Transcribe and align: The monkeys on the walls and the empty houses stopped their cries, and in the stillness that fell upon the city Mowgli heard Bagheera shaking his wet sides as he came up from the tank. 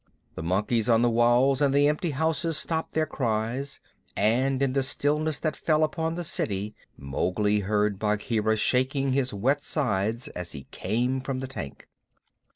The 0.33 0.41
monkeys 0.41 0.89
on 0.89 1.03
the 1.03 1.11
walls 1.11 1.61
and 1.61 1.71
the 1.75 1.87
empty 1.87 2.09
houses 2.09 2.57
stopped 2.57 2.95
their 2.95 3.05
cries, 3.05 3.79
and 4.17 4.59
in 4.63 4.73
the 4.73 4.81
stillness 4.81 5.39
that 5.41 5.55
fell 5.55 5.83
upon 5.83 6.15
the 6.15 6.23
city 6.23 6.73
Mowgli 6.97 7.59
heard 7.59 7.99
Bagheera 7.99 8.57
shaking 8.57 9.13
his 9.13 9.31
wet 9.31 9.61
sides 9.61 10.27
as 10.29 10.53
he 10.53 10.63
came 10.71 11.17
up 11.17 11.25
from 11.27 11.37
the 11.37 11.47
tank. 11.47 11.87